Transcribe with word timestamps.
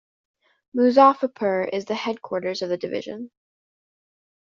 Muzaffarpur 0.75 1.69
is 1.71 1.85
the 1.85 1.93
headquarters 1.93 2.63
of 2.63 2.69
the 2.69 2.75
Division. 2.77 3.29